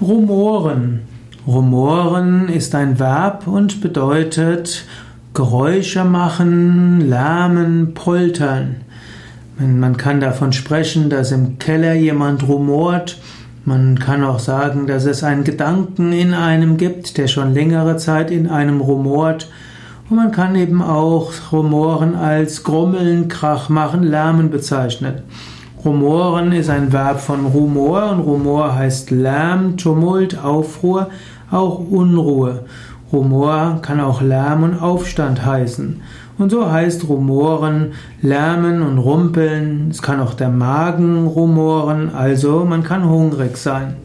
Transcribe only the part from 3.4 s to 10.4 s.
und bedeutet Geräusche machen, lärmen, poltern. Man kann